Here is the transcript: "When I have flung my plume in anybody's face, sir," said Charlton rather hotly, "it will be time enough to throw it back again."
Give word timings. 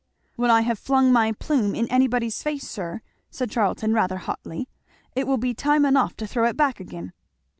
"When 0.35 0.49
I 0.49 0.61
have 0.61 0.79
flung 0.79 1.11
my 1.13 1.31
plume 1.33 1.75
in 1.75 1.87
anybody's 1.91 2.41
face, 2.41 2.67
sir," 2.67 3.01
said 3.29 3.51
Charlton 3.51 3.93
rather 3.93 4.17
hotly, 4.17 4.67
"it 5.15 5.27
will 5.27 5.37
be 5.37 5.53
time 5.53 5.85
enough 5.85 6.17
to 6.17 6.25
throw 6.25 6.45
it 6.45 6.57
back 6.57 6.79
again." 6.79 7.13